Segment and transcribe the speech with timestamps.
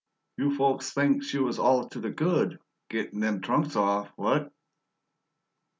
[0.39, 2.57] "You folks thinks you was all to the gud,
[2.89, 4.51] gittin' them trunks off, what?"